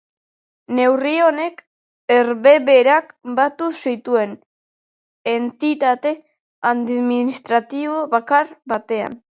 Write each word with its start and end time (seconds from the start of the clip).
Neurri 0.77 1.11
honek 1.25 1.61
Herbehereak 2.15 3.13
batu 3.41 3.69
zituen 3.91 4.35
entitate 5.37 6.17
administratibo 6.75 8.03
bakar 8.19 8.55
batean. 8.77 9.21